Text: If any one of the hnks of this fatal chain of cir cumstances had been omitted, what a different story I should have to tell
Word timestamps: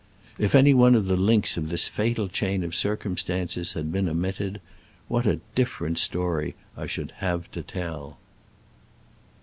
If 0.39 0.55
any 0.55 0.73
one 0.73 0.95
of 0.95 1.05
the 1.05 1.15
hnks 1.15 1.57
of 1.57 1.69
this 1.69 1.87
fatal 1.87 2.27
chain 2.27 2.63
of 2.63 2.73
cir 2.73 2.97
cumstances 2.97 3.73
had 3.73 3.91
been 3.91 4.09
omitted, 4.09 4.59
what 5.07 5.27
a 5.27 5.41
different 5.53 5.99
story 5.99 6.55
I 6.75 6.87
should 6.87 7.11
have 7.17 7.51
to 7.51 7.61
tell 7.61 8.17